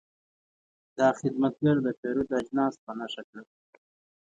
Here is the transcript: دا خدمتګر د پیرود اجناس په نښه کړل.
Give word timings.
دا 0.97 1.07
خدمتګر 1.19 1.75
د 1.83 1.87
پیرود 1.99 2.29
اجناس 2.39 2.73
په 2.83 2.91
نښه 2.99 3.23
کړل. 3.29 3.45